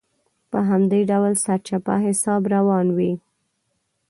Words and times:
په 0.51 0.59
همدې 0.69 1.01
ډول 1.11 1.33
سرچپه 1.43 1.93
حساب 2.05 2.41
روان 2.55 2.87
وي. 2.97 3.13